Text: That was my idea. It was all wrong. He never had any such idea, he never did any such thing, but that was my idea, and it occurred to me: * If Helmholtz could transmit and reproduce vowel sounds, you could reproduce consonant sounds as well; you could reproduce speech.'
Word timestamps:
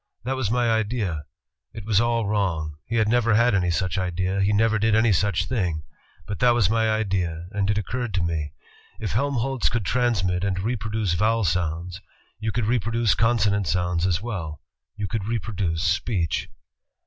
That 0.23 0.35
was 0.35 0.49
my 0.49 0.67
idea. 0.71 1.25
It 1.73 1.85
was 1.85 2.01
all 2.01 2.25
wrong. 2.25 2.77
He 2.87 2.95
never 3.03 3.35
had 3.35 3.53
any 3.53 3.69
such 3.69 3.99
idea, 3.99 4.41
he 4.41 4.51
never 4.51 4.79
did 4.79 4.95
any 4.95 5.11
such 5.13 5.45
thing, 5.45 5.83
but 6.25 6.39
that 6.39 6.55
was 6.55 6.71
my 6.71 6.89
idea, 6.89 7.47
and 7.51 7.69
it 7.69 7.77
occurred 7.77 8.11
to 8.15 8.23
me: 8.23 8.53
* 8.75 8.99
If 8.99 9.11
Helmholtz 9.11 9.69
could 9.69 9.85
transmit 9.85 10.43
and 10.43 10.59
reproduce 10.59 11.13
vowel 11.13 11.43
sounds, 11.43 12.01
you 12.39 12.51
could 12.51 12.65
reproduce 12.65 13.13
consonant 13.13 13.67
sounds 13.67 14.07
as 14.07 14.23
well; 14.23 14.63
you 14.95 15.07
could 15.07 15.25
reproduce 15.27 15.83
speech.' 15.83 16.49